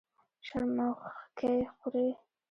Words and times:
شرموښکۍ 0.45 1.57
خوري. 1.77 2.07